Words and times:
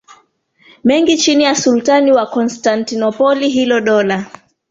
mengi 0.83 1.17
chini 1.17 1.43
ya 1.43 1.55
Sultani 1.55 2.11
wa 2.11 2.25
Konstantinopoli 2.27 3.49
Hilo 3.49 3.79
dola 3.81 4.25